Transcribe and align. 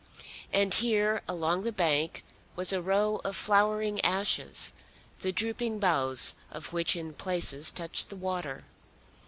And 0.51 0.73
here, 0.73 1.21
along 1.27 1.61
the 1.61 1.71
bank, 1.71 2.23
was 2.55 2.73
a 2.73 2.81
row 2.81 3.21
of 3.23 3.35
flowering 3.35 4.01
ashes, 4.03 4.73
the 5.19 5.31
drooping 5.31 5.77
boughs 5.77 6.33
of 6.49 6.73
which 6.73 6.95
in 6.95 7.13
places 7.13 7.69
touched 7.69 8.09
the 8.09 8.15
water. 8.15 8.65